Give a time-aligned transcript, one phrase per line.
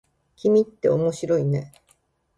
[0.35, 1.71] 君って面白いね。